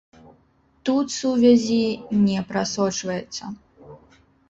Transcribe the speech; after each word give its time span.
Тут 0.89 1.07
сувязі 1.19 1.79
не 2.25 2.39
прасочваецца. 2.51 3.43